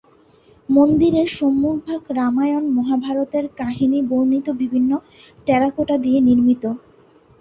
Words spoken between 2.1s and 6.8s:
রামায়ণ-মহাভারতের কাহিনী বর্ণিত বিভিন্ন টেরাকোটা দিয়ে নির্মিত।